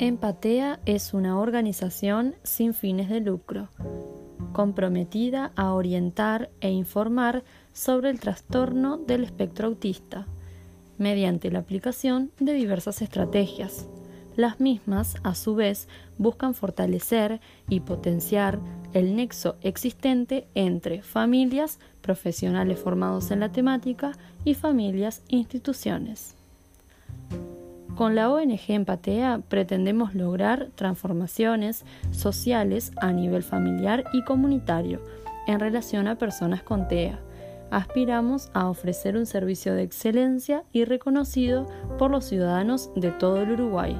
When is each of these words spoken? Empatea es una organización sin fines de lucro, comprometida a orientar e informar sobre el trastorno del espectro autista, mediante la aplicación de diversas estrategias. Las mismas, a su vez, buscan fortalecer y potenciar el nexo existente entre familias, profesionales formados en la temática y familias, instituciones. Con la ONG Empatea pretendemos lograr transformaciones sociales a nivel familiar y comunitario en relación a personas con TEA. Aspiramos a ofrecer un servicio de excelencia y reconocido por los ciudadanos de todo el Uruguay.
Empatea 0.00 0.78
es 0.86 1.12
una 1.12 1.40
organización 1.40 2.36
sin 2.44 2.72
fines 2.72 3.08
de 3.08 3.18
lucro, 3.20 3.70
comprometida 4.52 5.50
a 5.56 5.72
orientar 5.72 6.50
e 6.60 6.70
informar 6.70 7.42
sobre 7.72 8.10
el 8.10 8.20
trastorno 8.20 8.98
del 8.98 9.24
espectro 9.24 9.66
autista, 9.66 10.28
mediante 10.98 11.50
la 11.50 11.58
aplicación 11.58 12.30
de 12.38 12.52
diversas 12.52 13.02
estrategias. 13.02 13.88
Las 14.36 14.60
mismas, 14.60 15.16
a 15.24 15.34
su 15.34 15.56
vez, 15.56 15.88
buscan 16.16 16.54
fortalecer 16.54 17.40
y 17.68 17.80
potenciar 17.80 18.60
el 18.92 19.16
nexo 19.16 19.56
existente 19.62 20.46
entre 20.54 21.02
familias, 21.02 21.80
profesionales 22.02 22.78
formados 22.78 23.32
en 23.32 23.40
la 23.40 23.50
temática 23.50 24.12
y 24.44 24.54
familias, 24.54 25.24
instituciones. 25.26 26.37
Con 27.98 28.14
la 28.14 28.30
ONG 28.30 28.60
Empatea 28.68 29.40
pretendemos 29.48 30.14
lograr 30.14 30.68
transformaciones 30.76 31.84
sociales 32.12 32.92
a 32.98 33.10
nivel 33.10 33.42
familiar 33.42 34.04
y 34.12 34.22
comunitario 34.22 35.02
en 35.48 35.58
relación 35.58 36.06
a 36.06 36.16
personas 36.16 36.62
con 36.62 36.86
TEA. 36.86 37.18
Aspiramos 37.72 38.50
a 38.54 38.68
ofrecer 38.70 39.16
un 39.16 39.26
servicio 39.26 39.74
de 39.74 39.82
excelencia 39.82 40.62
y 40.72 40.84
reconocido 40.84 41.66
por 41.98 42.12
los 42.12 42.24
ciudadanos 42.24 42.88
de 42.94 43.10
todo 43.10 43.42
el 43.42 43.50
Uruguay. 43.50 43.96